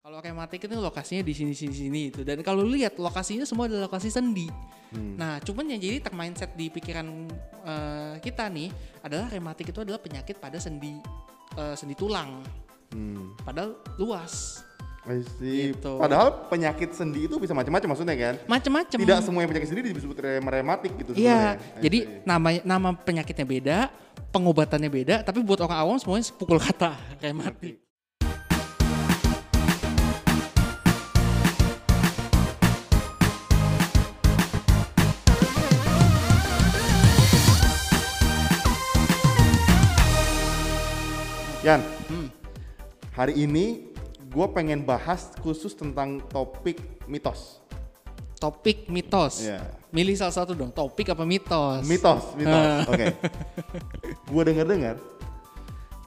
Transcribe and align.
Kalau 0.00 0.16
rematik 0.16 0.64
itu 0.64 0.72
lokasinya 0.80 1.20
di 1.20 1.36
sini 1.36 1.52
sini 1.52 1.74
sini 1.76 2.00
itu 2.08 2.24
dan 2.24 2.40
kalau 2.40 2.64
lihat 2.64 2.96
lokasinya 2.96 3.44
semua 3.44 3.68
adalah 3.68 3.84
lokasi 3.84 4.08
sendi. 4.08 4.48
Nah, 4.96 5.36
cuman 5.44 5.76
yang 5.76 5.76
jadi 5.76 6.00
tak 6.00 6.16
mindset 6.16 6.56
di 6.56 6.72
pikiran 6.72 7.28
eh, 7.68 8.16
kita 8.24 8.48
nih 8.48 8.72
adalah 9.04 9.28
rematik 9.28 9.68
itu 9.68 9.84
adalah 9.84 10.00
penyakit 10.00 10.40
pada 10.40 10.56
sendi 10.56 10.96
eh, 11.52 11.76
sendi 11.76 11.92
tulang. 11.92 12.40
Hmm. 12.96 13.36
Padahal 13.44 13.76
luas. 14.00 14.64
Gitu. 15.36 15.92
Padahal 16.00 16.48
penyakit 16.48 16.96
sendi 16.96 17.28
itu 17.28 17.36
bisa 17.36 17.52
macam-macam 17.52 17.92
maksudnya 17.92 18.16
kan? 18.16 18.34
Macem-macem. 18.48 18.96
Tidak 19.04 19.20
semua 19.20 19.44
yang 19.44 19.52
penyakit 19.52 19.68
sendi 19.68 19.84
disebut 19.84 20.16
rem- 20.16 20.48
rematik 20.48 20.96
gitu 20.96 21.12
Iya, 21.12 21.60
jadi 21.76 22.24
nama 22.24 22.56
nama 22.64 22.88
penyakitnya 22.96 23.44
beda, 23.44 23.78
pengobatannya 24.32 24.88
beda, 24.88 25.20
tapi 25.28 25.44
buat 25.44 25.60
orang 25.60 25.76
awam 25.76 25.96
semuanya 26.00 26.24
pukul 26.32 26.56
kata 26.56 26.96
rematik. 27.20 27.89
Yan, 41.60 41.84
Hmm. 42.08 42.28
hari 43.12 43.36
ini 43.36 43.92
gue 44.32 44.46
pengen 44.56 44.80
bahas 44.80 45.28
khusus 45.44 45.76
tentang 45.76 46.24
topik 46.32 46.80
mitos. 47.04 47.60
Topik 48.40 48.88
mitos. 48.88 49.44
Iya. 49.44 49.60
Milih 49.92 50.16
salah 50.16 50.32
satu 50.32 50.56
dong, 50.56 50.72
topik 50.72 51.12
apa 51.12 51.28
mitos? 51.28 51.84
Mitos, 51.84 52.32
mitos. 52.32 52.56
Ah. 52.56 52.88
Oke. 52.88 53.12
Gue 54.24 54.42
denger-dengar 54.48 54.96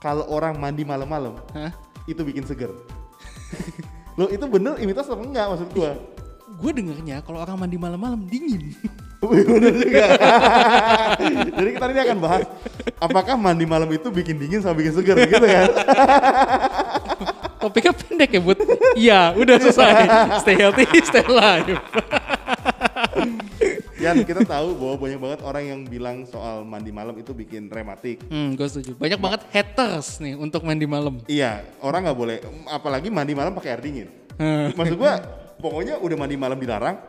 kalau 0.01 0.25
orang 0.33 0.57
mandi 0.57 0.81
malam-malam 0.81 1.37
itu 2.09 2.21
bikin 2.25 2.47
seger. 2.49 2.73
Lo 4.17 4.25
itu 4.33 4.41
bener 4.49 4.81
mitos 4.81 5.05
apa 5.05 5.21
enggak 5.21 5.45
maksud 5.53 5.69
gue? 5.69 5.91
Gue 6.57 6.71
dengernya 6.73 7.21
kalau 7.21 7.45
orang 7.45 7.61
mandi 7.61 7.77
malam-malam 7.77 8.25
dingin. 8.25 8.73
Bener 9.27 9.73
juga. 9.79 10.05
Jadi 11.59 11.69
kita 11.75 11.85
ini 11.91 12.01
akan 12.03 12.17
bahas 12.19 12.43
apakah 12.99 13.35
mandi 13.39 13.65
malam 13.67 13.87
itu 13.91 14.07
bikin 14.11 14.39
dingin 14.39 14.59
sama 14.59 14.75
bikin 14.79 14.93
seger 14.95 15.17
gitu 15.27 15.45
kan? 15.45 15.69
Topiknya 17.63 17.95
pendek 17.95 18.29
ya, 18.35 18.41
Bud? 18.43 18.59
Iya, 18.99 19.21
udah 19.39 19.55
selesai. 19.55 20.03
Stay 20.43 20.55
healthy, 20.59 20.83
stay 20.99 21.23
alive. 21.23 21.79
Yan 24.03 24.19
kita 24.27 24.43
tahu 24.43 24.75
bahwa 24.75 24.99
banyak 24.99 25.15
banget 25.15 25.39
orang 25.47 25.63
yang 25.63 25.79
bilang 25.87 26.27
soal 26.27 26.67
mandi 26.67 26.91
malam 26.91 27.15
itu 27.15 27.31
bikin 27.31 27.71
rematik. 27.71 28.19
Hmm, 28.27 28.59
gue 28.59 28.67
setuju. 28.67 28.99
Banyak 28.99 29.15
banget 29.15 29.47
haters 29.47 30.19
nih 30.19 30.35
untuk 30.35 30.59
mandi 30.67 30.83
malam. 30.83 31.23
Iya, 31.23 31.63
orang 31.79 32.03
nggak 32.03 32.19
boleh, 32.19 32.43
apalagi 32.67 33.07
mandi 33.07 33.31
malam 33.31 33.55
pakai 33.55 33.71
air 33.71 33.79
dingin. 33.79 34.11
Hmm. 34.35 34.75
Maksud 34.75 34.99
gua, 34.99 35.23
pokoknya 35.55 36.03
udah 36.03 36.17
mandi 36.19 36.35
malam 36.35 36.59
dilarang, 36.59 36.99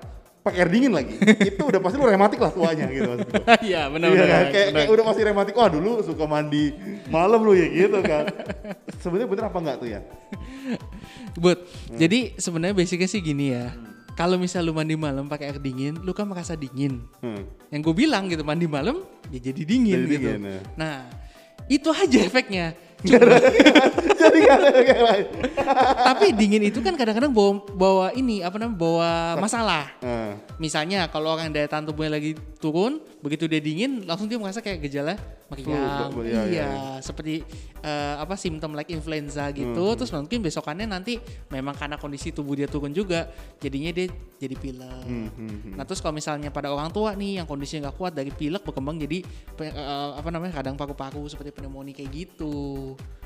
pakai 0.44 0.60
air 0.60 0.70
dingin 0.70 0.92
lagi. 0.92 1.16
itu 1.48 1.62
udah 1.64 1.80
pasti 1.80 1.96
lu 1.96 2.04
rematik 2.04 2.36
lah 2.36 2.52
tuanya 2.52 2.84
gitu. 2.86 3.10
Iya, 3.66 3.88
benar 3.88 4.12
Iya 4.12 4.20
benar. 4.20 4.28
kan? 4.28 4.44
Kayak, 4.52 4.68
kayak 4.76 4.90
udah 4.92 5.04
pasti 5.08 5.22
rematik. 5.24 5.54
Wah 5.56 5.68
dulu 5.72 5.90
suka 6.04 6.24
mandi 6.28 6.64
malam 7.08 7.40
lu 7.40 7.56
ya 7.56 7.66
gitu 7.66 7.98
kan. 8.04 8.28
Sebenarnya 9.02 9.28
bener 9.32 9.44
apa 9.48 9.58
enggak 9.58 9.76
tuh 9.80 9.88
ya? 9.88 10.00
But, 11.34 11.64
Hmm. 11.64 11.98
jadi 11.98 12.36
sebenarnya 12.36 12.76
basicnya 12.76 13.08
sih 13.08 13.20
gini 13.20 13.56
ya. 13.56 13.72
Kalau 14.14 14.38
misal 14.38 14.62
lu 14.62 14.70
mandi 14.70 14.94
malam 14.94 15.26
pakai 15.26 15.50
air 15.50 15.58
dingin, 15.58 15.98
lu 15.98 16.14
kan 16.14 16.28
merasa 16.28 16.54
dingin. 16.54 17.02
Hmm. 17.18 17.42
Yang 17.72 17.80
gue 17.90 17.94
bilang 17.98 18.30
gitu, 18.30 18.46
mandi 18.46 18.68
malam 18.68 19.02
ya 19.28 19.42
jadi 19.42 19.62
dingin 19.64 20.06
Jadi 20.06 20.12
gitu. 20.12 20.28
dingin, 20.30 20.42
ya. 20.46 20.60
Nah, 20.76 20.96
itu 21.66 21.88
aja 21.90 22.18
efeknya. 22.22 22.78
Jadi 23.04 24.38
gak 24.48 24.56
ada 24.60 25.02
lain. 25.04 25.26
Tapi 25.94 26.26
dingin 26.32 26.62
itu 26.68 26.80
kan 26.80 26.94
kadang-kadang 26.96 27.32
bawa, 27.32 27.52
bawa 27.74 28.06
ini 28.16 28.40
apa 28.40 28.56
namanya 28.56 28.78
bawa 28.78 29.10
masalah. 29.36 29.84
Nah, 30.00 30.38
Misalnya 30.56 31.10
kalau 31.10 31.34
orang 31.34 31.50
daya 31.50 31.66
tahan 31.66 31.84
tubuhnya 31.84 32.16
lagi 32.16 32.38
turun, 32.62 33.02
begitu 33.20 33.50
dia 33.50 33.60
dingin, 33.60 34.06
langsung 34.06 34.30
dia 34.30 34.38
merasa 34.38 34.62
kayak 34.62 34.86
gejala 34.86 35.18
meriang. 35.50 36.10
Flu, 36.14 36.24
iya, 36.24 36.42
iya, 36.46 36.46
iya. 36.48 36.68
seperti 37.04 37.44
eh, 37.84 38.14
apa 38.16 38.38
simptom 38.38 38.72
like 38.72 38.88
influenza 38.88 39.50
gitu. 39.52 39.84
Hmm. 39.92 39.96
Terus 39.98 40.10
mungkin 40.14 40.40
besokannya 40.40 40.86
nanti 40.88 41.18
memang 41.50 41.74
karena 41.76 42.00
kondisi 42.00 42.30
tubuh 42.30 42.56
dia 42.56 42.70
turun 42.70 42.94
juga, 42.94 43.28
jadinya 43.60 43.90
dia 43.92 44.06
jadi 44.40 44.56
pilek. 44.56 45.04
hmm, 45.04 45.28
hmm, 45.34 45.48
hmm. 45.48 45.72
Nah 45.76 45.84
terus 45.84 46.00
kalau 46.00 46.14
misalnya 46.16 46.48
pada 46.52 46.70
orang 46.70 46.88
tua 46.92 47.16
nih 47.16 47.42
yang 47.42 47.46
kondisinya 47.48 47.90
nggak 47.90 47.96
kuat 47.96 48.12
dari 48.12 48.30
pilek 48.30 48.62
berkembang 48.62 48.96
jadi 49.00 49.24
eh, 49.60 50.10
apa 50.16 50.28
namanya 50.30 50.60
kadang 50.60 50.76
paru-paru 50.76 51.26
seperti 51.28 51.50
pneumonia 51.50 51.96
kayak 51.96 52.10
gitu 52.12 52.54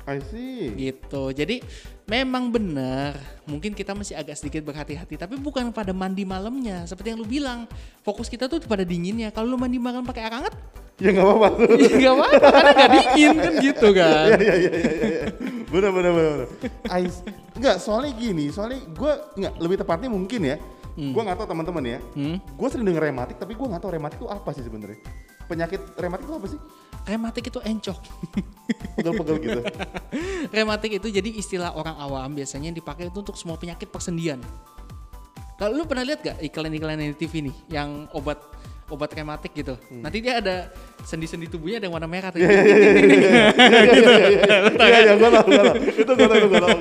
I 0.09 0.17
see. 0.33 0.73
gitu. 0.73 1.29
Jadi 1.29 1.61
memang 2.09 2.49
benar 2.49 3.13
mungkin 3.45 3.77
kita 3.77 3.93
masih 3.93 4.17
agak 4.17 4.33
sedikit 4.41 4.65
berhati-hati 4.65 5.13
tapi 5.21 5.37
bukan 5.37 5.69
pada 5.69 5.93
mandi 5.93 6.25
malamnya 6.25 6.81
seperti 6.89 7.13
yang 7.13 7.21
lu 7.21 7.29
bilang 7.29 7.69
fokus 8.01 8.25
kita 8.25 8.49
tuh 8.49 8.57
pada 8.65 8.81
dinginnya. 8.81 9.29
Kalau 9.29 9.53
lu 9.53 9.57
mandi 9.61 9.77
malam 9.77 10.01
pakai 10.01 10.25
air 10.25 10.33
hangat 10.33 10.55
Ya 11.03 11.15
nggak 11.15 11.25
apa-apa 11.31 11.47
ya 11.83 11.89
nggak 11.95 12.15
apa-apa 12.19 12.47
karena 12.51 12.71
nggak 12.75 12.91
dingin 12.91 13.33
kan 13.39 13.53
gitu 13.63 13.87
kan. 13.99 14.27
Iya 14.35 14.37
iya 14.41 14.55
iya 14.57 14.91
iya 14.91 15.23
bener 15.69 15.91
bener. 15.93 16.11
bener. 16.11 16.37
I, 16.89 17.05
enggak 17.55 17.77
soalnya 17.77 18.11
gini, 18.17 18.49
soalnya 18.49 18.81
gue 18.83 19.11
nggak 19.39 19.53
lebih 19.61 19.77
tepatnya 19.79 20.09
mungkin 20.09 20.41
ya. 20.43 20.57
Gue 20.99 21.21
nggak 21.23 21.39
tahu 21.39 21.47
teman-teman 21.55 21.83
ya. 21.87 21.99
Hmm. 22.17 22.35
Gue 22.59 22.67
sering 22.67 22.83
denger 22.83 23.07
rematik, 23.07 23.39
tapi 23.39 23.55
gue 23.55 23.63
nggak 23.63 23.79
tahu 23.79 23.95
rematik 23.95 24.19
itu 24.19 24.27
apa 24.27 24.49
sih 24.51 24.65
sebenarnya. 24.65 24.99
Penyakit 25.49 25.81
rematik 25.97 26.29
itu 26.29 26.35
apa 26.37 26.47
sih? 26.47 26.59
Rematik 27.09 27.43
itu 27.49 27.59
encok. 27.59 27.99
Pegel-pegel 29.01 29.37
gitu. 29.41 29.61
Rematik 30.61 31.01
itu 31.01 31.07
jadi 31.09 31.29
istilah 31.33 31.73
orang 31.73 31.97
awam 31.97 32.37
biasanya 32.37 32.69
yang 32.69 32.77
dipakai 32.77 33.09
itu 33.09 33.17
untuk 33.17 33.33
semua 33.33 33.57
penyakit 33.57 33.89
persendian. 33.89 34.37
Kalau 35.57 35.75
lu 35.75 35.83
pernah 35.89 36.05
lihat 36.05 36.21
gak 36.21 36.37
iklan-iklan 36.39 37.01
di 37.01 37.17
TV 37.17 37.49
nih 37.49 37.55
yang 37.67 38.07
obat 38.15 38.39
obat 38.89 39.13
rematik 39.13 39.53
gitu. 39.53 39.77
Nanti 39.89 40.19
dia 40.19 40.41
ada 40.41 40.73
sendi-sendi 41.05 41.47
tubuhnya 41.47 41.77
ada 41.79 41.87
yang 41.87 41.95
warna 41.95 42.09
merah 42.09 42.29
tuh. 42.33 42.41
Iya 44.79 44.97
iya 45.05 45.13
tahu. 45.15 45.47
Itu 45.95 46.11
gue 46.17 46.27
tahu 46.27 46.47
gue 46.49 46.61
tahu. 46.61 46.79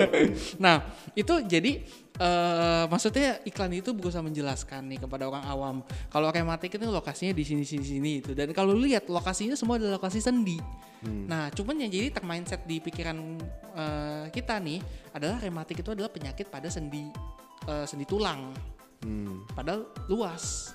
Nah, 0.58 0.76
itu 1.14 1.34
jadi 1.44 1.84
eh 2.18 2.84
maksudnya 2.90 3.38
iklan 3.46 3.70
itu 3.78 3.94
berusaha 3.94 4.18
menjelaskan 4.18 4.90
nih 4.90 5.06
kepada 5.06 5.30
orang 5.30 5.44
awam 5.46 5.86
kalau 6.10 6.26
rematik 6.34 6.74
itu 6.74 6.82
lokasinya 6.90 7.30
di 7.30 7.46
sini 7.46 7.62
sini 7.62 7.86
sini 7.86 8.12
itu 8.18 8.34
dan 8.34 8.50
kalau 8.50 8.74
lihat 8.74 9.06
lokasinya 9.06 9.54
semua 9.54 9.78
adalah 9.78 10.02
lokasi 10.02 10.18
sendi. 10.18 10.58
Nah, 11.06 11.46
cuman 11.54 11.78
yang 11.86 11.94
jadi 11.94 12.10
tak 12.10 12.26
mindset 12.26 12.66
di 12.66 12.82
pikiran 12.82 13.38
eh, 13.70 14.26
kita 14.34 14.58
nih 14.58 14.82
adalah 15.14 15.38
rematik 15.38 15.78
itu 15.78 15.94
adalah 15.94 16.10
penyakit 16.10 16.50
pada 16.50 16.66
sendi 16.66 17.06
eh, 17.70 17.86
sendi 17.86 18.02
tulang. 18.02 18.50
Hmm. 19.06 19.46
Padahal 19.54 19.86
luas. 20.10 20.74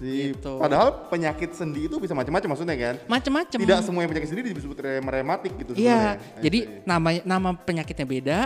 Gitu. 0.00 0.52
Padahal 0.56 1.10
penyakit 1.12 1.52
sendi 1.52 1.84
itu 1.84 2.00
bisa 2.00 2.16
macam-macam 2.16 2.48
maksudnya 2.56 2.72
kan? 2.72 2.94
Macem-macem. 3.04 3.58
Tidak 3.60 3.78
semua 3.84 4.00
yang 4.00 4.10
penyakit 4.10 4.28
sendi 4.32 4.48
disebut 4.48 4.78
rem- 4.80 5.04
rematik 5.04 5.52
gitu 5.60 5.76
Iya, 5.76 6.16
jadi 6.40 6.80
nama 6.88 7.20
nama 7.20 7.50
penyakitnya 7.52 8.06
beda, 8.08 8.38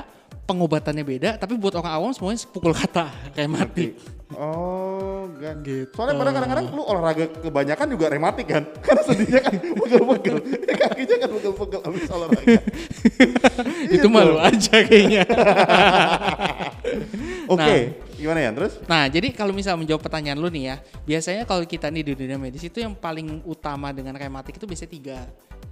pengobatannya 0.45 1.05
beda, 1.07 1.31
tapi 1.39 1.55
buat 1.55 1.79
orang 1.79 1.93
awam 1.95 2.11
semuanya 2.11 2.43
pukul 2.51 2.75
kata 2.75 3.07
rematik. 3.39 3.95
Oh, 4.33 5.29
enggak. 5.29 5.61
Gitu. 5.63 5.93
Soalnya 5.93 6.17
pada 6.17 6.33
kadang-kadang 6.33 6.67
lu 6.73 6.83
olahraga 6.83 7.29
kebanyakan 7.39 7.87
juga 7.87 8.05
rematik 8.09 8.47
kan? 8.49 8.63
Karena 8.85 9.03
sendinya 9.05 9.41
kan 9.45 9.55
pegel-pegel. 9.61 10.37
Eh, 10.67 10.77
Kakinya 10.81 11.17
kan 11.21 11.29
pegel-pegel 11.37 11.81
habis 11.85 12.03
olahraga. 12.11 12.59
Itu 13.95 14.09
malu 14.09 14.41
aja 14.41 14.77
kayaknya. 14.83 15.23
Oke, 17.47 17.77
gimana 18.23 18.41
ya? 18.41 18.51
Terus? 18.55 18.79
Nah, 18.87 19.11
jadi 19.11 19.29
kalau 19.35 19.51
misal 19.51 19.75
menjawab 19.75 20.01
pertanyaan 20.07 20.39
lu 20.39 20.47
nih 20.47 20.65
ya, 20.71 20.77
biasanya 21.03 21.43
kalau 21.43 21.67
kita 21.67 21.91
nih 21.91 22.07
di 22.07 22.13
dunia 22.15 22.39
medis 22.39 22.63
itu 22.63 22.79
yang 22.79 22.95
paling 22.95 23.43
utama 23.43 23.91
dengan 23.91 24.15
rematik 24.15 24.57
itu 24.57 24.65
biasanya 24.65 24.93
tiga. 24.95 25.19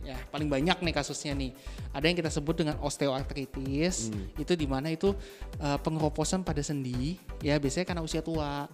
Ya, 0.00 0.16
paling 0.32 0.48
banyak 0.48 0.80
nih 0.80 0.94
kasusnya 0.96 1.36
nih. 1.36 1.52
Ada 1.92 2.04
yang 2.08 2.16
kita 2.18 2.30
sebut 2.32 2.56
dengan 2.56 2.80
osteoartritis, 2.80 4.10
itu 4.40 4.52
di 4.56 4.66
mana 4.66 4.90
itu 4.90 5.12
eh, 5.60 5.78
pengeroposan 5.78 6.40
pada 6.40 6.64
sendi, 6.64 7.20
ya 7.44 7.60
biasanya 7.60 7.86
karena 7.86 8.02
usia 8.02 8.24
tua. 8.24 8.66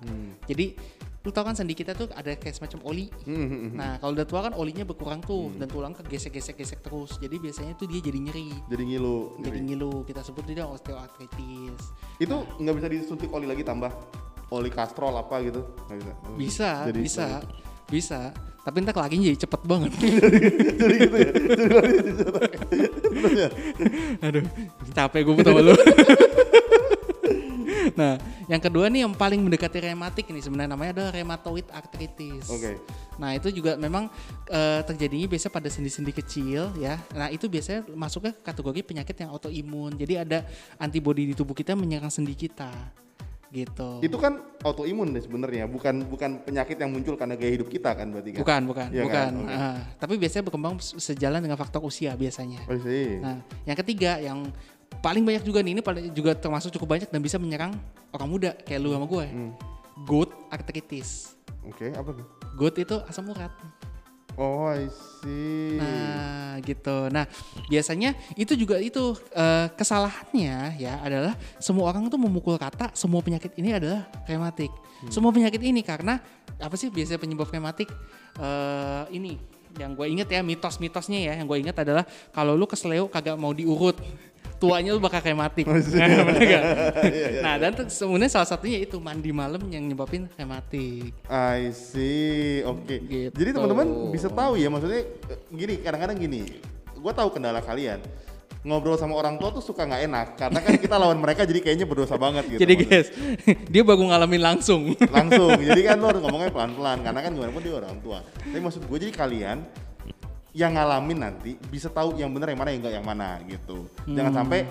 Jadi 0.47 0.79
lu 1.27 1.35
tahu 1.35 1.43
kan 1.45 1.59
sendi 1.59 1.75
kita 1.75 1.91
tuh 1.91 2.07
ada 2.15 2.31
kayak 2.33 2.55
semacam 2.55 2.87
oli. 2.87 3.11
Hmm, 3.27 3.75
Nah, 3.75 3.99
kalau 3.99 4.15
udah 4.15 4.23
tua 4.23 4.41
kan 4.41 4.55
olinya 4.55 4.87
berkurang 4.87 5.19
tuh 5.19 5.51
dan 5.53 5.67
tulang 5.67 5.91
kegesek-gesek-gesek 5.93 6.81
terus. 6.81 7.19
Jadi 7.19 7.35
biasanya 7.37 7.75
tuh 7.75 7.91
dia 7.91 7.99
jadi 7.99 8.15
nyeri. 8.17 8.55
Jadi 8.65 8.83
ngilu. 8.87 9.43
Jadi 9.43 9.59
ngilu, 9.61 10.07
kita 10.07 10.23
sebut 10.23 10.47
dia 10.47 10.63
osteoartritis. 10.63 11.83
Itu 12.17 12.47
nggak 12.57 12.75
bisa 12.79 12.87
disuntik 12.87 13.27
oli 13.29 13.45
lagi 13.45 13.61
tambah 13.61 13.91
oli 14.49 14.71
kastrol 14.71 15.11
apa 15.13 15.43
gitu? 15.43 15.67
Nggak 15.85 15.99
bisa. 15.99 16.13
Bisa, 16.39 16.71
Jadi- 16.87 17.03
bisa, 17.03 17.27
bisa. 17.91 18.21
Tapi 18.63 18.83
ntar 18.83 18.95
lakinya 18.95 19.27
jadi 19.27 19.39
cepet 19.41 19.61
banget. 19.63 19.91
Jadi 20.79 20.95
gitu 20.99 21.17
ya. 21.17 21.31
Jadi 21.31 21.65
lari 21.71 21.95
Aduh, 24.27 24.43
capek 24.91 25.21
gue 25.23 25.35
sama 25.43 25.61
lu. 25.61 25.75
Nah, 27.97 28.21
yang 28.47 28.61
kedua 28.61 28.93
nih 28.93 29.09
yang 29.09 29.13
paling 29.17 29.41
mendekati 29.41 29.81
rematik 29.81 30.29
nih 30.29 30.45
sebenarnya 30.45 30.71
namanya 30.77 30.93
adalah 31.01 31.11
rheumatoid 31.17 31.67
arthritis. 31.73 32.45
Oke. 32.53 32.77
Nah, 33.17 33.33
itu 33.33 33.49
juga 33.49 33.81
memang 33.81 34.13
eh, 34.53 34.81
terjadinya 34.85 35.25
biasa 35.27 35.49
pada 35.49 35.73
sendi-sendi 35.73 36.13
kecil 36.13 36.77
ya. 36.77 37.01
Nah, 37.17 37.33
itu 37.33 37.49
biasanya 37.49 37.89
masuknya 37.97 38.37
ke 38.37 38.45
kategori 38.45 38.81
penyakit 38.85 39.17
yang 39.17 39.33
autoimun. 39.33 39.97
Jadi 39.97 40.15
ada 40.21 40.45
antibodi 40.77 41.33
di 41.33 41.35
tubuh 41.35 41.57
kita 41.57 41.73
menyerang 41.73 42.13
sendi 42.13 42.37
kita. 42.37 42.69
Gitu. 43.47 44.03
Itu 44.03 44.19
kan 44.19 44.43
autoimun 44.61 45.15
deh 45.15 45.23
sebenarnya, 45.23 45.71
bukan 45.71 46.03
bukan 46.11 46.43
penyakit 46.43 46.77
yang 46.77 46.91
muncul 46.91 47.15
karena 47.15 47.39
gaya 47.39 47.55
hidup 47.55 47.71
kita 47.71 47.95
kan 47.95 48.11
berarti 48.11 48.31
kan? 48.37 48.41
Bukan, 48.43 48.61
bukan, 48.67 48.87
Iya 48.91 49.03
bukan. 49.07 49.15
kan? 49.17 49.33
Oke. 49.39 49.55
Ah, 49.55 49.79
tapi 49.97 50.15
biasanya 50.19 50.45
berkembang 50.51 50.75
se- 50.83 50.99
sejalan 50.99 51.41
dengan 51.41 51.55
faktor 51.57 51.81
usia 51.81 52.13
biasanya. 52.19 52.61
Oh, 52.67 52.77
sih. 52.77 53.23
Nah, 53.23 53.41
yang 53.65 53.79
ketiga 53.79 54.19
yang 54.19 54.51
paling 55.01 55.23
banyak 55.23 55.43
juga 55.47 55.63
nih 55.63 55.79
ini 55.79 55.83
paling 55.85 56.11
juga 56.11 56.35
termasuk 56.35 56.75
cukup 56.75 56.99
banyak 56.99 57.09
dan 57.11 57.21
bisa 57.23 57.37
menyerang 57.39 57.75
orang 58.11 58.29
muda 58.29 58.51
kayak 58.65 58.81
lu 58.83 58.91
sama 58.95 59.07
gue. 59.07 59.27
Hmm. 59.27 59.53
Gout 60.05 60.31
arthritis. 60.53 61.37
Oke, 61.65 61.91
apa 61.95 62.11
tuh? 62.13 62.27
Gout 62.55 62.75
itu 62.77 62.97
asam 63.09 63.31
urat. 63.33 63.51
Oh, 64.37 64.69
I 64.69 64.93
see. 65.25 65.81
Nah, 65.81 66.61
gitu. 66.61 67.09
Nah, 67.09 67.25
biasanya 67.73 68.13
itu 68.37 68.53
juga 68.53 68.77
itu 68.77 69.17
eh, 69.33 69.73
kesalahannya 69.73 70.77
ya 70.77 71.01
adalah 71.01 71.33
semua 71.57 71.89
orang 71.89 72.13
tuh 72.13 72.21
memukul 72.21 72.61
kata 72.61 72.93
semua 72.93 73.25
penyakit 73.25 73.57
ini 73.57 73.73
adalah 73.73 74.05
rematik. 74.29 74.69
Semua 75.09 75.33
penyakit 75.33 75.61
ini 75.65 75.81
karena 75.81 76.21
apa 76.61 76.77
sih 76.77 76.89
biasanya 76.93 77.21
penyebab 77.21 77.49
rematik 77.49 77.89
eh 78.37 79.05
ini 79.13 79.37
yang 79.77 79.93
gue 79.93 80.07
inget 80.09 80.29
ya 80.33 80.41
mitos-mitosnya 80.41 81.21
ya 81.21 81.33
yang 81.37 81.45
gue 81.45 81.59
inget 81.61 81.77
adalah 81.77 82.05
kalau 82.33 82.57
lu 82.57 82.65
kesleo 82.65 83.13
kagak 83.13 83.37
mau 83.37 83.53
diurut 83.53 83.97
tuanya 84.67 84.91
lu 84.93 85.01
bakal 85.01 85.21
rematik. 85.23 85.65
Nah, 85.97 86.25
bener 86.29 86.43
nggak? 86.43 86.65
nah, 87.41 87.55
dan 87.57 87.73
sebenarnya 87.89 88.31
salah 88.33 88.49
satunya 88.49 88.83
itu 88.83 88.99
mandi 88.99 89.31
malam 89.31 89.63
yang 89.71 89.87
nyebabin 89.87 90.27
rematik. 90.35 91.15
I 91.31 91.71
see. 91.73 92.61
Oke. 92.67 93.01
Gitu. 93.01 93.33
Jadi 93.33 93.51
teman-teman 93.55 94.11
bisa 94.11 94.29
tahu 94.29 94.59
ya 94.59 94.69
maksudnya 94.69 95.07
eh, 95.07 95.39
gini, 95.55 95.75
kadang-kadang 95.81 96.19
gini. 96.19 96.43
Gue 96.99 97.13
tahu 97.15 97.31
kendala 97.33 97.63
kalian. 97.63 98.03
Ngobrol 98.67 98.99
sama 98.99 99.15
orang 99.15 99.39
tua 99.39 99.55
tuh 99.55 99.63
suka 99.63 99.87
nggak 99.87 100.03
enak 100.11 100.27
karena 100.35 100.59
kan 100.59 100.75
kita 100.75 100.99
lawan 100.99 101.23
mereka 101.23 101.47
jadi 101.47 101.63
kayaknya 101.63 101.87
berdosa 101.87 102.19
banget 102.19 102.51
gitu. 102.51 102.61
Jadi 102.67 102.75
maksudnya. 102.75 102.99
guys, 102.99 103.09
dia 103.73 103.83
baru 103.87 104.03
ngalamin 104.11 104.43
langsung. 104.43 104.83
langsung. 105.07 105.55
jadi 105.63 105.81
kan 105.95 105.97
lo 106.03 106.07
harus 106.11 106.23
ngomongnya 106.27 106.51
pelan-pelan 106.51 106.99
karena 107.07 107.21
kan 107.23 107.31
gimana 107.31 107.51
pun 107.55 107.63
dia 107.63 107.75
orang 107.79 107.95
tua. 108.03 108.19
Tapi 108.27 108.59
maksud 108.59 108.83
gue 108.91 108.99
jadi 109.07 109.15
kalian 109.15 109.86
yang 110.57 110.73
ngalamin 110.73 111.21
nanti 111.21 111.61
bisa 111.69 111.93
tahu 111.93 112.17
yang 112.17 112.33
benar 112.33 112.49
yang 112.49 112.57
mana 112.57 112.71
yang 112.73 112.81
enggak 112.81 112.95
yang 112.97 113.05
mana 113.05 113.29
gitu. 113.45 113.85
Jangan 114.09 114.33
sampai 114.33 114.65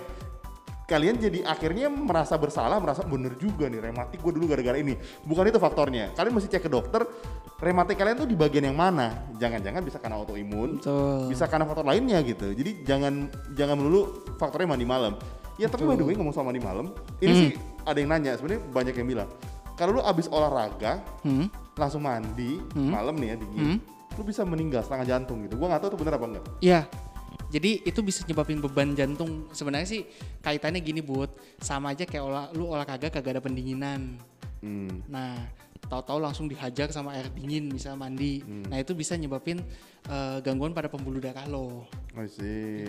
kalian 0.85 1.17
jadi 1.21 1.45
akhirnya 1.45 1.89
merasa 1.93 2.37
bersalah, 2.41 2.81
merasa 2.81 3.05
bener 3.05 3.37
juga 3.37 3.69
nih 3.69 3.93
rematik 3.93 4.17
gue 4.17 4.33
dulu 4.33 4.49
gara-gara 4.49 4.81
ini. 4.81 4.97
Bukan 5.21 5.45
itu 5.45 5.61
faktornya. 5.61 6.09
Kalian 6.17 6.33
mesti 6.33 6.49
cek 6.49 6.65
ke 6.65 6.69
dokter 6.73 7.05
rematik 7.61 8.01
kalian 8.01 8.17
tuh 8.17 8.25
di 8.25 8.33
bagian 8.33 8.65
yang 8.65 8.77
mana. 8.77 9.29
Jangan-jangan 9.37 9.81
bisa 9.85 9.97
karena 10.01 10.17
autoimun, 10.17 10.81
Betul. 10.81 11.29
bisa 11.29 11.45
karena 11.45 11.69
faktor 11.69 11.85
lainnya 11.85 12.17
gitu. 12.25 12.49
Jadi 12.49 12.81
jangan 12.81 13.29
jangan 13.53 13.77
melulu 13.77 14.25
faktornya 14.41 14.73
mandi 14.73 14.89
malam. 14.89 15.13
Ya 15.55 15.69
tapi 15.69 15.85
by 15.85 15.95
the 15.95 16.03
way 16.03 16.17
ngomong 16.17 16.33
soal 16.33 16.49
mandi 16.49 16.59
malam, 16.59 16.91
ini 17.21 17.31
sih 17.31 17.49
ada 17.85 17.95
yang 17.95 18.09
nanya 18.09 18.35
sebenarnya 18.35 18.61
banyak 18.73 18.93
yang 18.97 19.07
bilang 19.07 19.29
kalau 19.77 19.99
lu 19.99 20.01
abis 20.03 20.27
olahraga 20.27 20.99
Hmm? 21.23 21.47
langsung 21.77 22.03
mandi 22.03 22.59
malam 22.75 23.15
nih 23.15 23.27
ya 23.31 23.35
dingin, 23.39 23.79
lu 24.15 24.23
bisa 24.23 24.41
meninggal 24.47 24.81
setengah 24.81 25.05
jantung 25.05 25.43
gitu. 25.43 25.59
Gua 25.59 25.75
nggak 25.75 25.81
tahu 25.85 25.89
itu 25.95 25.99
benar 25.99 26.13
apa 26.17 26.25
enggak. 26.27 26.45
Iya. 26.63 26.81
Jadi 27.45 27.85
itu 27.87 27.99
bisa 28.01 28.25
nyebabin 28.25 28.59
beban 28.59 28.91
jantung. 28.97 29.47
Sebenarnya 29.53 29.87
sih 29.87 30.01
kaitannya 30.43 30.81
gini, 30.81 30.99
Bud. 30.99 31.29
Sama 31.61 31.93
aja 31.93 32.03
kayak 32.03 32.23
olah, 32.25 32.45
lu 32.51 32.67
olahraga 32.67 33.07
kagak 33.07 33.37
ada 33.37 33.41
pendinginan. 33.43 34.17
Hmm. 34.59 35.05
Nah, 35.07 35.39
tahu-tahu 35.85 36.19
langsung 36.19 36.49
dihajar 36.49 36.89
sama 36.89 37.13
air 37.15 37.29
dingin 37.31 37.69
misalnya 37.69 38.01
mandi. 38.01 38.41
Nah, 38.43 38.81
itu 38.81 38.97
bisa 38.97 39.13
nyebabin 39.15 39.61
eh, 40.09 40.37
gangguan 40.41 40.73
pada 40.73 40.89
pembuluh 40.89 41.21
darah 41.21 41.45
lo. 41.45 41.85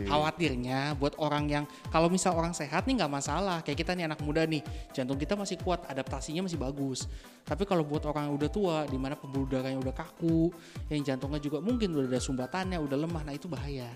Khawatirnya 0.07 0.95
buat 0.95 1.19
orang 1.19 1.51
yang 1.51 1.65
kalau 1.91 2.07
misal 2.07 2.39
orang 2.39 2.55
sehat 2.55 2.87
nih 2.87 3.03
nggak 3.03 3.13
masalah. 3.13 3.59
Kayak 3.67 3.83
kita 3.83 3.93
nih 3.99 4.07
anak 4.07 4.23
muda 4.23 4.47
nih, 4.47 4.63
jantung 4.95 5.19
kita 5.19 5.35
masih 5.35 5.59
kuat, 5.59 5.83
adaptasinya 5.91 6.47
masih 6.47 6.57
bagus. 6.57 7.11
Tapi 7.43 7.67
kalau 7.67 7.83
buat 7.83 8.07
orang 8.07 8.31
yang 8.31 8.35
udah 8.39 8.51
tua, 8.51 8.79
di 8.87 8.99
mana 8.99 9.19
pembuluh 9.19 9.51
darahnya 9.51 9.83
udah 9.83 9.95
kaku, 9.95 10.55
yang 10.91 11.03
jantungnya 11.03 11.43
juga 11.43 11.59
mungkin 11.59 11.95
udah 11.95 12.11
ada 12.11 12.23
sumbatannya, 12.23 12.79
udah 12.79 12.97
lemah, 12.99 13.23
nah 13.27 13.35
itu 13.35 13.51
bahaya 13.51 13.91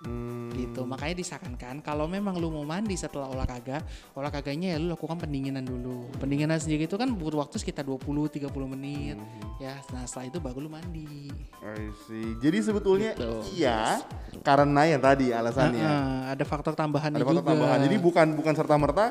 Hmm. 0.00 0.48
gitu 0.56 0.88
makanya 0.88 1.20
disarankan 1.20 1.84
kalau 1.84 2.08
memang 2.08 2.40
lu 2.40 2.48
mau 2.48 2.64
mandi 2.64 2.96
setelah 2.96 3.28
olahraga 3.28 3.84
olahraganya 4.16 4.72
ya 4.72 4.76
lu 4.80 4.96
lakukan 4.96 5.20
pendinginan 5.20 5.60
dulu 5.60 6.08
pendinginan 6.16 6.56
sendiri 6.56 6.88
itu 6.88 6.96
kan 6.96 7.12
butuh 7.12 7.44
waktu 7.44 7.60
sekitar 7.60 7.84
20-30 7.84 8.48
menit 8.64 9.20
ya 9.60 9.76
nah 9.92 10.00
setelah 10.08 10.32
itu 10.32 10.40
baru 10.40 10.64
lu 10.64 10.72
mandi 10.72 11.28
I 11.60 11.92
see. 12.08 12.32
Jadi 12.40 12.58
sebetulnya 12.64 13.12
Gitu. 13.12 13.60
iya 13.60 14.00
karena 14.40 14.88
yang 14.88 15.00
tadi 15.04 15.28
alasannya. 15.28 15.84
Nah, 15.84 16.32
ada 16.32 16.44
faktor 16.48 16.72
tambahan 16.72 17.12
Ada 17.12 17.20
faktor 17.20 17.44
juga 17.44 17.52
tambahan. 17.52 17.78
Jadi 17.84 17.96
bukan 18.00 18.26
bukan 18.32 18.52
serta 18.56 18.74
merta 18.80 19.06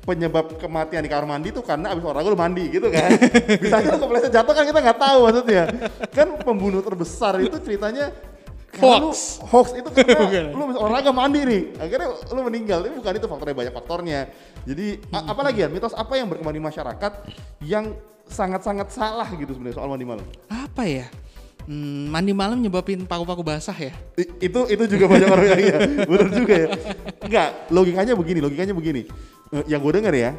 penyebab 0.00 0.56
kematian 0.56 1.02
di 1.04 1.10
kamar 1.10 1.26
mandi 1.28 1.52
tuh 1.52 1.60
karena 1.60 1.92
abis 1.92 2.02
olahraga 2.06 2.30
lu 2.30 2.38
mandi 2.38 2.64
gitu 2.70 2.88
kan. 2.88 3.10
Bisa 3.62 3.82
aja 3.82 3.90
lu 3.90 3.98
kepleset 4.00 4.30
jatuh 4.30 4.54
kan 4.54 4.64
kita 4.64 4.78
nggak 4.80 4.98
tahu 5.02 5.18
maksudnya. 5.26 5.64
Kan 6.14 6.28
pembunuh 6.40 6.80
terbesar 6.80 7.42
itu 7.42 7.56
ceritanya 7.58 8.14
karena 8.80 8.96
lu- 8.98 9.06
Hoax. 9.06 9.18
hoax 9.44 9.66
itu 9.74 9.88
karena 9.94 10.48
lu 10.48 10.64
olahraga 10.72 11.12
mandi 11.12 11.40
nih. 11.42 11.62
Akhirnya 11.76 12.08
lu 12.26 12.40
meninggal. 12.42 12.78
Tapi 12.80 12.96
bukan 12.96 13.12
itu 13.14 13.26
faktornya 13.26 13.56
banyak 13.56 13.74
faktornya. 13.74 14.20
Jadi 14.62 14.86
Hmm. 15.06 15.28
apalagi 15.28 15.58
ya 15.60 15.68
mitos 15.68 15.92
apa 15.92 16.12
yang 16.14 16.26
berkembang 16.26 16.52
di 16.52 16.62
masyarakat 16.62 17.12
yang 17.62 17.92
sangat-sangat 18.24 18.88
salah 18.88 19.28
gitu 19.28 19.52
sebenarnya 19.52 19.76
soal 19.76 19.88
mandi 19.88 20.06
malam. 20.06 20.24
apa 20.46 20.82
ya 20.82 21.06
Hmm, 21.60 22.08
mandi 22.08 22.32
malam 22.32 22.56
nyebabin 22.56 23.04
paru-paru 23.04 23.44
basah 23.44 23.74
ya 23.74 23.92
I- 24.16 24.32
itu 24.40 24.60
itu 24.66 24.84
juga 24.88 25.04
banyak 25.06 25.28
orang 25.28 25.46
yang 25.46 25.60
iya 25.60 25.76
bener 26.08 26.28
juga 26.32 26.54
ya 26.56 26.68
enggak 27.20 27.48
logikanya 27.68 28.14
begini 28.14 28.38
logikanya 28.40 28.72
begini 28.72 29.02
Eh, 29.50 29.64
yang 29.66 29.78
gue 29.78 29.92
denger 29.92 30.14
ya 30.14 30.30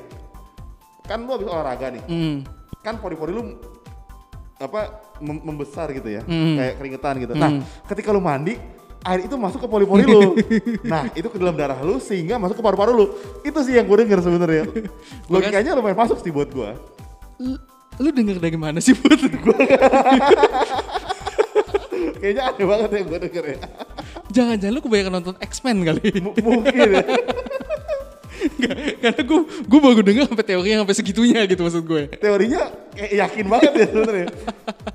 kan 1.04 1.20
lu 1.20 1.30
habis 1.30 1.46
olahraga 1.46 1.92
nih 1.92 2.04
hmm. 2.04 2.36
kan 2.80 2.96
pori-pori 2.98 3.32
lu 3.32 3.60
apa 4.62 4.80
mem- 5.18 5.42
membesar 5.44 5.90
gitu 5.90 6.08
ya. 6.08 6.22
Hmm. 6.22 6.56
kayak 6.56 6.74
keringetan 6.78 7.14
gitu. 7.20 7.34
Nah 7.34 7.50
ketika 7.86 8.10
lu 8.10 8.22
mandi 8.22 8.56
air 9.02 9.26
itu 9.26 9.34
masuk 9.34 9.60
ke 9.60 9.68
pori-pori 9.68 10.06
lu. 10.06 10.38
Nah 10.92 11.10
itu 11.12 11.26
ke 11.26 11.38
dalam 11.38 11.58
darah 11.58 11.82
lu 11.82 11.98
sehingga 11.98 12.38
masuk 12.38 12.58
ke 12.58 12.64
paru-paru 12.64 12.94
lu. 12.94 13.06
Itu 13.42 13.66
sih 13.66 13.74
yang 13.74 13.86
gue 13.86 13.98
denger 14.00 14.22
sebenarnya. 14.22 14.64
Logikanya 15.32 15.74
lumayan 15.74 15.98
masuk 15.98 16.22
sih 16.22 16.30
buat 16.30 16.48
gue 16.48 16.70
lu, 17.42 17.58
lu 17.98 18.10
denger 18.14 18.38
dari 18.38 18.54
mana 18.54 18.78
sih 18.78 18.94
buat 18.94 19.18
kayaknya 22.22 22.54
aneh 22.54 22.66
banget 22.66 22.90
ya 22.92 23.02
gue 23.02 23.20
denger 23.20 23.44
ya. 23.44 23.58
Jangan-jangan 24.32 24.74
lu 24.74 24.82
kebanyakan 24.82 25.14
nonton 25.18 25.36
X-Men 25.42 25.78
kali? 25.82 26.06
M- 26.22 26.38
mungkin. 26.38 26.90
Ya 26.94 27.04
Nggak, 28.42 28.74
karena 28.98 29.22
gue 29.22 29.40
gue 29.70 29.80
baru 29.80 30.02
denger 30.02 30.24
sampai 30.26 30.46
teorinya 30.46 30.78
sampai 30.82 30.96
segitunya 30.98 31.46
gitu 31.46 31.62
maksud 31.62 31.86
gue 31.86 32.10
teorinya 32.18 32.74
kayak 32.96 33.12
yakin 33.28 33.46
banget 33.48 33.72
ya 33.76 33.86
sebenarnya. 33.90 34.28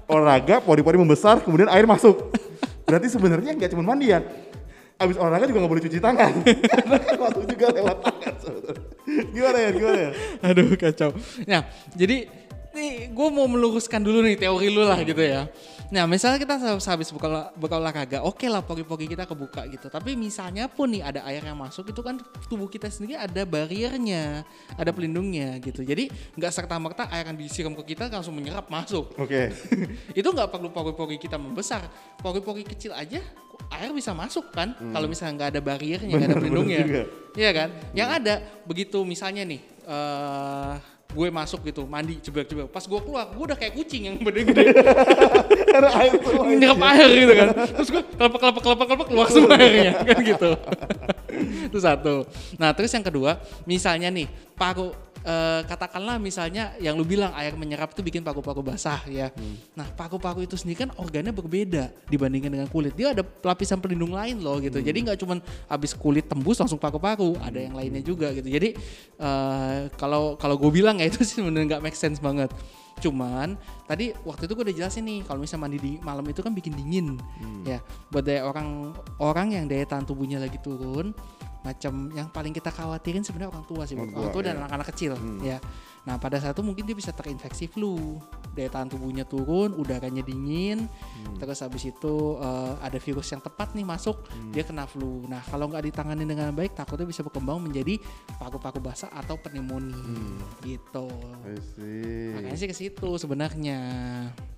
Olahraga, 0.06 0.56
pori-pori 0.62 0.96
membesar, 1.00 1.42
kemudian 1.42 1.68
air 1.68 1.84
masuk. 1.88 2.30
Berarti 2.86 3.10
sebenarnya 3.10 3.50
nggak 3.56 3.70
cuma 3.74 3.82
mandian. 3.82 4.22
Abis 4.96 5.20
olahraga 5.20 5.44
juga 5.44 5.58
nggak 5.64 5.72
boleh 5.76 5.84
cuci 5.84 5.98
tangan. 6.00 6.32
Kan 6.72 7.16
masuk 7.20 7.44
juga 7.44 7.66
lewat 7.74 7.96
tangan 8.00 8.34
sebenarnya. 8.40 8.84
Gimana 9.34 9.58
ya, 9.58 9.70
gimana 9.74 9.98
ya? 9.98 10.10
Aduh 10.40 10.68
kacau. 10.78 11.10
Nah 11.44 11.62
jadi 11.92 12.16
nih 12.76 12.92
gue 13.12 13.28
mau 13.32 13.48
meluruskan 13.48 14.00
dulu 14.04 14.20
nih 14.24 14.36
teori 14.36 14.68
lu 14.68 14.84
lah 14.84 15.00
gitu 15.02 15.20
ya. 15.20 15.48
Nah 15.86 16.02
misalnya 16.10 16.42
kita 16.42 16.58
habis- 16.58 17.14
buka, 17.14 17.54
buka 17.54 17.74
olahraga, 17.78 18.18
oke 18.26 18.42
lah 18.50 18.58
pori-pori 18.62 19.06
kita 19.06 19.22
kebuka 19.22 19.66
gitu. 19.70 19.86
Tapi 19.86 20.18
misalnya 20.18 20.66
pun 20.66 20.90
nih 20.90 21.02
ada 21.06 21.22
air 21.30 21.46
yang 21.46 21.54
masuk 21.54 21.86
itu 21.90 22.00
kan 22.02 22.18
tubuh 22.50 22.66
kita 22.66 22.90
sendiri 22.90 23.14
ada 23.14 23.42
bariernya, 23.46 24.42
ada 24.74 24.90
pelindungnya 24.90 25.62
gitu. 25.62 25.86
Jadi 25.86 26.10
nggak 26.34 26.50
serta 26.50 26.74
merta 26.82 27.06
air 27.14 27.30
yang 27.30 27.38
disiram 27.38 27.72
ke 27.78 27.94
kita 27.94 28.10
langsung 28.10 28.34
menyerap 28.34 28.66
masuk. 28.66 29.14
Oke. 29.14 29.54
itu 30.18 30.26
nggak 30.26 30.50
perlu 30.50 30.74
pori-pori 30.74 31.22
kita 31.22 31.38
membesar. 31.38 31.86
Pori-pori 32.18 32.66
kecil 32.66 32.90
aja 32.90 33.22
air 33.72 33.90
bisa 33.94 34.12
masuk 34.12 34.52
kan 34.52 34.74
kalau 34.92 35.06
misalnya 35.06 35.32
nggak 35.38 35.50
ada 35.54 35.60
bariernya, 35.62 36.10
nggak 36.10 36.30
ada 36.34 36.38
pelindungnya. 36.42 36.78
Iya 37.38 37.50
kan? 37.54 37.68
Yang 37.94 38.08
ada 38.22 38.34
begitu 38.66 38.98
misalnya 39.06 39.46
nih 39.46 39.60
eh 39.86 40.95
gue 41.12 41.28
masuk 41.32 41.64
gitu 41.64 41.86
mandi 41.86 42.18
jebak-jebak. 42.20 42.68
Pas 42.68 42.84
gue 42.84 43.00
keluar 43.00 43.30
gue 43.30 43.44
udah 43.46 43.58
kayak 43.58 43.72
kucing 43.78 44.10
yang 44.10 44.16
gede-gede. 44.20 44.74
Karena 45.72 45.90
air 46.02 46.12
nyerap 46.56 46.80
air 46.82 47.08
gitu 47.14 47.32
kan. 47.32 47.48
Terus 47.80 47.88
gue 47.92 48.02
kelepek 48.16 48.40
kelepek 48.40 48.62
kelepek 48.62 48.86
kelepek 48.86 49.06
keluar 49.08 49.26
semua 49.30 49.54
airnya 49.56 49.92
kan 50.02 50.18
gitu. 50.20 50.50
Itu 51.68 51.78
satu. 51.78 52.14
Nah 52.56 52.70
terus 52.72 52.90
yang 52.92 53.04
kedua 53.04 53.40
misalnya 53.68 54.08
nih 54.12 54.28
paru 54.56 54.92
eh, 55.26 55.60
katakanlah 55.66 56.22
misalnya 56.22 56.72
yang 56.78 56.94
lu 56.94 57.02
bilang 57.02 57.34
air 57.34 57.58
menyerap 57.58 57.90
itu 57.92 58.00
bikin 58.00 58.22
paku-paku 58.22 58.62
basah 58.62 59.02
ya. 59.10 59.34
Nah 59.74 59.90
paku-paku 59.98 60.46
itu 60.46 60.54
sendiri 60.54 60.86
kan 60.86 60.90
organnya 60.94 61.34
berbeda 61.34 61.90
dibandingkan 62.06 62.54
dengan 62.54 62.68
kulit. 62.70 62.94
Dia 62.94 63.10
ada 63.10 63.26
lapisan 63.42 63.82
pelindung 63.82 64.14
lain 64.14 64.38
loh 64.38 64.62
gitu. 64.62 64.78
Jadi 64.78 65.10
nggak 65.10 65.18
cuman 65.18 65.42
habis 65.66 65.92
kulit 65.98 66.30
tembus 66.30 66.62
langsung 66.62 66.78
paku-paku, 66.78 67.34
ada 67.42 67.58
yang 67.58 67.74
lainnya 67.74 68.00
juga 68.06 68.30
gitu. 68.30 68.46
Jadi 68.46 68.78
eh, 69.18 69.78
kalau 69.98 70.38
kalau 70.38 70.54
gue 70.54 70.70
bilang 70.70 71.02
ya 71.02 71.06
itu 71.10 71.26
sih 71.26 71.42
sebenarnya 71.42 71.76
nggak 71.76 71.82
make 71.82 71.98
sense 71.98 72.22
banget. 72.22 72.48
Cuman 72.96 73.60
tadi 73.84 74.16
waktu 74.24 74.48
itu 74.48 74.52
gue 74.56 74.64
udah 74.72 74.76
jelasin 74.76 75.04
nih 75.04 75.20
kalau 75.28 75.44
misalnya 75.44 75.68
mandi 75.68 75.78
di 75.82 75.92
malam 76.00 76.24
itu 76.24 76.40
kan 76.40 76.54
bikin 76.54 76.72
dingin 76.72 77.20
ya. 77.66 77.82
Buat 78.08 78.24
daya 78.24 78.48
orang 78.48 78.94
orang 79.20 79.48
yang 79.52 79.64
daya 79.68 79.84
tahan 79.84 80.08
tubuhnya 80.08 80.40
lagi 80.40 80.56
turun 80.62 81.12
macam 81.66 82.14
yang 82.14 82.30
paling 82.30 82.54
kita 82.54 82.70
khawatirin 82.70 83.26
sebenarnya 83.26 83.50
orang 83.50 83.66
tua 83.66 83.82
sih 83.82 83.98
Orang 83.98 84.14
orang 84.14 84.30
tua 84.30 84.34
tua, 84.38 84.42
dan 84.46 84.54
ya. 84.54 84.58
anak-anak 84.62 84.86
kecil 84.94 85.12
ya. 85.42 85.58
Nah 86.06 86.22
pada 86.22 86.38
saat 86.38 86.54
itu 86.54 86.62
mungkin 86.62 86.86
dia 86.86 86.94
bisa 86.94 87.10
terinfeksi 87.10 87.66
flu, 87.66 88.22
daya 88.54 88.70
tahan 88.70 88.86
tubuhnya 88.86 89.26
turun, 89.26 89.74
udaranya 89.74 90.22
dingin, 90.22 90.86
terus 91.42 91.66
habis 91.66 91.82
itu 91.90 92.14
eh, 92.38 92.74
ada 92.78 92.94
virus 93.02 93.26
yang 93.34 93.42
tepat 93.42 93.74
nih 93.74 93.82
masuk, 93.82 94.14
dia 94.54 94.62
kena 94.62 94.86
flu. 94.86 95.26
Nah 95.26 95.42
kalau 95.50 95.66
nggak 95.66 95.82
ditangani 95.90 96.22
dengan 96.22 96.54
baik, 96.54 96.78
takutnya 96.78 97.10
bisa 97.10 97.26
berkembang 97.26 97.58
menjadi 97.58 97.98
paku-paku 98.38 98.78
basah 98.78 99.10
atau 99.10 99.34
pneumonia 99.34 99.98
gitu. 100.62 101.10
I 101.42 101.58
see. 101.74 102.38
Makanya 102.38 102.54
sih 102.54 102.68
ke 102.70 102.76
situ 102.78 103.08
sebenarnya. 103.18 103.78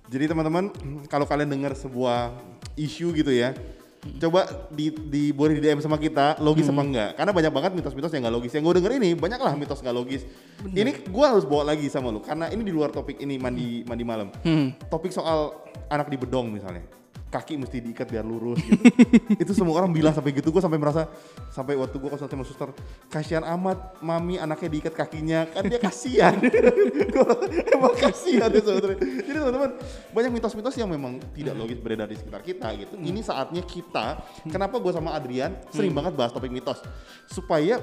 Jadi 0.05 0.25
teman-teman, 0.29 0.69
kalau 1.09 1.25
kalian 1.25 1.49
dengar 1.49 1.73
sebuah 1.73 2.29
isu 2.77 3.09
gitu 3.17 3.33
ya, 3.33 3.57
coba 3.99 4.47
di, 4.71 4.91
di 4.91 5.23
boleh 5.35 5.59
di 5.59 5.61
DM 5.63 5.83
sama 5.83 5.99
kita 5.99 6.39
logis 6.39 6.67
apa 6.71 6.81
enggak? 6.83 7.09
Karena 7.19 7.31
banyak 7.35 7.51
banget 7.51 7.71
mitos-mitos 7.75 8.11
yang 8.15 8.27
nggak 8.27 8.35
logis. 8.35 8.51
Yang 8.55 8.63
gue 8.63 8.73
denger 8.79 8.91
ini 8.99 9.09
banyak 9.15 9.39
lah 9.39 9.53
mitos 9.59 9.79
nggak 9.83 9.95
logis. 9.95 10.23
Ini 10.63 11.07
gue 11.07 11.25
harus 11.25 11.43
bawa 11.43 11.75
lagi 11.75 11.87
sama 11.87 12.11
lu, 12.11 12.19
karena 12.19 12.51
ini 12.51 12.63
di 12.63 12.73
luar 12.75 12.91
topik 12.91 13.19
ini 13.19 13.39
mandi 13.39 13.83
mandi 13.87 14.03
malam. 14.03 14.27
Hmm. 14.43 14.75
Topik 14.87 15.11
soal 15.11 15.55
anak 15.87 16.11
di 16.11 16.17
bedong 16.19 16.51
misalnya, 16.51 16.83
kaki 17.29 17.61
mesti 17.61 17.77
diikat 17.79 18.09
biar 18.09 18.25
lurus. 18.25 18.57
Gitu. 18.59 18.83
Itu 19.45 19.53
semua 19.53 19.77
orang 19.77 19.93
bilang 19.93 20.11
sampai 20.11 20.33
gitu, 20.33 20.49
gue 20.49 20.61
sampai 20.61 20.81
merasa 20.81 21.05
sampai 21.53 21.77
waktu 21.77 21.95
gue 22.01 22.09
konsultasi 22.09 22.33
sama 22.33 22.45
suster, 22.45 22.69
kasihan 23.07 23.45
amat 23.45 24.01
mami 24.01 24.41
anaknya 24.41 24.69
diikat 24.69 24.93
kakinya, 24.97 25.45
kan 25.49 25.63
dia 25.69 25.77
kasihan. 25.77 26.35
Emang 27.77 27.93
kasihan 27.95 28.49
ya 28.49 28.61
sebetulnya. 28.61 28.97
Jadi 28.99 29.37
teman-teman 29.37 29.71
banyak 30.11 30.31
mitos-mitos 30.33 30.75
yang 30.75 30.89
memang 30.89 31.21
tidak 31.37 31.53
logis 31.53 31.79
beredar 31.79 32.09
di 32.09 32.17
sekitar 32.17 32.41
kita 32.41 32.67
gitu. 32.75 32.97
Ini 32.97 33.21
saatnya 33.21 33.61
kita, 33.61 34.25
kenapa 34.49 34.81
gue 34.81 34.91
sama 34.91 35.13
Adrian 35.13 35.53
sering 35.69 35.93
banget 35.93 36.17
bahas 36.17 36.33
topik 36.33 36.49
mitos 36.49 36.81
supaya 37.29 37.77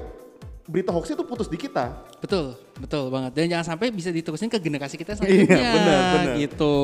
berita 0.67 0.91
hoax 0.91 1.15
itu 1.15 1.23
putus 1.23 1.47
di 1.47 1.55
kita. 1.55 1.95
Betul, 2.19 2.59
betul 2.77 3.07
banget. 3.07 3.39
Dan 3.39 3.47
jangan 3.55 3.67
sampai 3.75 3.95
bisa 3.95 4.11
diterusin 4.11 4.51
ke 4.51 4.59
generasi 4.59 4.99
kita 4.99 5.15
Iya, 5.15 5.19
selanjutnya. 5.23 5.71
benar, 5.73 6.01
benar. 6.19 6.35
Gitu. 6.43 6.75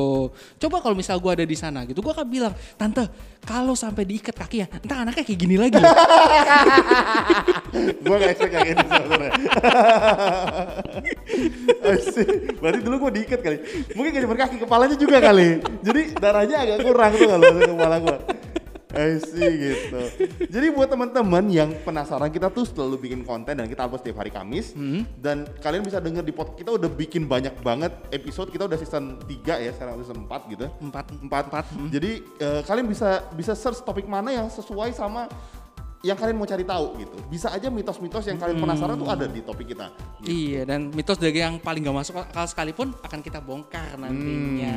Coba 0.57 0.75
kalau 0.79 0.95
misal 0.95 1.19
gue 1.19 1.31
ada 1.31 1.43
di 1.43 1.57
sana 1.59 1.83
gitu, 1.83 1.99
gue 1.99 2.13
akan 2.15 2.23
bilang, 2.23 2.55
tante, 2.79 3.03
kalau 3.43 3.75
sampai 3.75 4.07
diikat 4.07 4.31
kakinya, 4.33 4.71
entah 4.79 5.03
anaknya 5.03 5.23
kayak 5.27 5.39
gini 5.39 5.55
lagi. 5.59 5.75
loh." 5.83 5.91
gue 8.03 8.15
gak 8.15 8.31
expect 8.31 8.51
kayak 8.51 8.67
gitu 8.71 8.85
sebenarnya. 8.87 9.31
Asik. 11.91 12.29
Berarti 12.63 12.79
dulu 12.79 12.95
gue 13.07 13.11
diikat 13.19 13.39
kali. 13.43 13.57
Mungkin 13.93 14.09
gak 14.15 14.23
cuma 14.23 14.35
kaki, 14.39 14.55
kepalanya 14.63 14.95
juga 14.95 15.17
kali. 15.19 15.59
Jadi 15.83 16.01
darahnya 16.15 16.57
agak 16.63 16.77
kurang 16.87 17.11
tuh 17.13 17.27
kalau 17.27 17.43
kepala 17.67 17.97
gue. 17.99 18.17
Sih 19.21 19.49
gitu. 19.57 20.01
Jadi 20.49 20.67
buat 20.69 20.89
teman-teman 20.89 21.45
yang 21.49 21.69
penasaran 21.81 22.29
kita 22.29 22.53
tuh 22.53 22.65
selalu 22.65 23.09
bikin 23.09 23.21
konten 23.25 23.57
dan 23.57 23.65
kita 23.65 23.89
upload 23.89 24.05
setiap 24.05 24.21
hari 24.21 24.29
Kamis 24.29 24.77
dan 25.17 25.49
kalian 25.59 25.81
bisa 25.81 25.97
denger 25.97 26.21
di 26.21 26.33
podcast 26.33 26.59
kita 26.61 26.71
udah 26.77 26.89
bikin 26.89 27.25
banyak 27.25 27.57
banget 27.65 27.91
episode 28.13 28.53
kita 28.53 28.69
udah 28.69 28.77
season 28.77 29.17
3 29.25 29.65
ya 29.65 29.71
sekarang 29.73 29.97
season 30.01 30.25
4 30.29 30.53
gitu. 30.53 30.65
Empat. 31.21 31.45
Empat. 31.49 31.65
Jadi 31.89 32.21
eh, 32.37 32.61
kalian 32.63 32.85
bisa 32.85 33.25
bisa 33.33 33.57
search 33.57 33.81
topik 33.81 34.05
mana 34.05 34.29
yang 34.29 34.47
sesuai 34.47 34.93
sama 34.93 35.25
yang 36.03 36.19
kalian 36.19 36.35
mau 36.35 36.43
cari 36.43 36.67
tahu 36.67 36.99
gitu. 36.99 37.15
Bisa 37.31 37.47
aja 37.47 37.71
mitos-mitos 37.71 38.27
yang 38.27 38.35
kalian 38.35 38.59
penasaran 38.59 38.99
tuh 38.99 39.07
ada 39.07 39.23
di 39.23 39.39
topik 39.39 39.71
kita. 39.71 39.87
Iya, 40.27 40.67
dan 40.67 40.91
mitos 40.91 41.15
dari 41.15 41.39
yang 41.39 41.63
paling 41.63 41.79
gak 41.79 41.95
masuk 41.95 42.19
akal 42.19 42.43
sekalipun 42.43 42.91
akan 42.99 43.19
kita 43.23 43.39
bongkar 43.39 43.95
nantinya. 43.95 44.75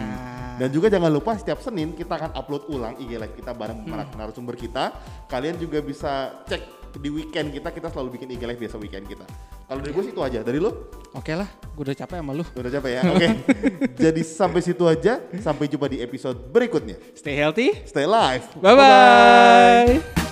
Dan 0.56 0.68
juga 0.72 0.88
jangan 0.88 1.12
lupa 1.12 1.36
setiap 1.36 1.60
Senin 1.60 1.92
kita 1.92 2.16
akan 2.16 2.32
upload 2.32 2.68
ulang 2.72 2.96
IG 2.96 3.20
live 3.20 3.34
kita 3.36 3.52
bareng 3.52 3.84
para 3.84 4.08
narasumber 4.16 4.56
kita. 4.56 4.92
Kalian 5.28 5.60
juga 5.60 5.84
bisa 5.84 6.42
cek 6.48 6.76
di 6.96 7.12
weekend 7.12 7.52
kita, 7.52 7.68
kita 7.72 7.92
selalu 7.92 8.16
bikin 8.16 8.32
IG 8.32 8.42
live 8.48 8.60
biasa 8.60 8.76
weekend 8.80 9.04
kita. 9.04 9.24
Kalau 9.66 9.80
dari 9.82 9.92
gue 9.92 10.02
sih 10.06 10.12
itu 10.14 10.22
aja. 10.22 10.40
Dari 10.40 10.58
lo? 10.62 10.88
Oke 11.12 11.34
lah, 11.34 11.48
gue 11.48 11.82
udah 11.82 11.96
capek 11.96 12.16
sama 12.22 12.32
lu. 12.32 12.44
Udah 12.56 12.72
capek 12.72 12.90
ya? 12.96 13.00
Oke. 13.10 13.28
Jadi 14.08 14.22
sampai 14.24 14.60
situ 14.62 14.84
aja. 14.86 15.20
Sampai 15.42 15.66
jumpa 15.68 15.90
di 15.90 16.00
episode 16.00 16.38
berikutnya. 16.48 16.96
Stay 17.12 17.34
healthy. 17.36 17.84
Stay 17.84 18.06
live. 18.06 18.46
Bye-bye. 18.62 20.25